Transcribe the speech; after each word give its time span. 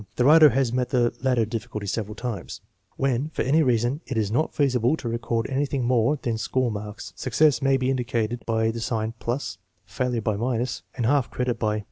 The 0.15 0.25
writer 0.25 0.49
has 0.49 0.73
met 0.73 0.89
the 0.89 1.13
latter 1.21 1.45
difficulty 1.45 1.85
several 1.85 2.15
times. 2.15 2.61
When 2.97 3.29
for 3.29 3.43
any 3.43 3.61
reason 3.61 4.01
it 4.07 4.17
is 4.17 4.31
not 4.31 4.55
feasible 4.55 4.97
to 4.97 5.07
record 5.07 5.45
anything 5.47 5.85
more 5.85 6.17
than 6.19 6.39
score 6.39 6.71
marks, 6.71 7.13
success 7.15 7.61
may 7.61 7.77
be 7.77 7.91
indicated 7.91 8.43
by 8.47 8.71
the 8.71 8.79
sign 8.81 9.13
+, 9.19 9.37
failure 9.85 10.19
by, 10.21 10.55
and 10.57 11.05
half 11.05 11.29
credit 11.29 11.59
by 11.59 11.77
J^. 11.77 11.79